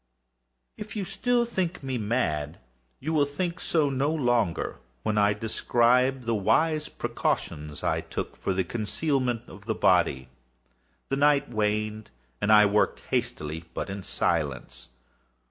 If 0.77 0.93
still 1.07 1.41
you 1.41 1.45
think 1.45 1.83
me 1.83 1.99
mad, 1.99 2.57
you 2.99 3.13
will 3.13 3.27
think 3.27 3.59
so 3.59 3.91
no 3.91 4.11
longer 4.11 4.79
when 5.03 5.15
I 5.19 5.33
describe 5.33 6.23
the 6.23 6.33
wise 6.33 6.89
precautions 6.89 7.83
I 7.83 8.01
took 8.01 8.35
for 8.35 8.51
the 8.51 8.63
concealment 8.63 9.43
of 9.47 9.65
the 9.67 9.75
body. 9.75 10.29
The 11.09 11.17
night 11.17 11.51
waned, 11.51 12.09
and 12.41 12.51
I 12.51 12.65
worked 12.65 13.01
hastily, 13.11 13.65
but 13.75 13.91
in 13.91 14.01
silence. 14.01 14.89